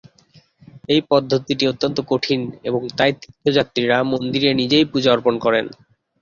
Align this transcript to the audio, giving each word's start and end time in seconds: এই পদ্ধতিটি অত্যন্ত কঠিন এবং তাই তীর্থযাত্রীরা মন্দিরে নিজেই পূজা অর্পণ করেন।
এই 0.89 1.01
পদ্ধতিটি 1.09 1.63
অত্যন্ত 1.67 1.97
কঠিন 2.07 2.39
এবং 2.63 2.81
তাই 2.97 3.11
তীর্থযাত্রীরা 3.21 3.97
মন্দিরে 4.11 4.49
নিজেই 4.53 4.85
পূজা 4.91 5.09
অর্পণ 5.11 5.35
করেন। 5.45 5.65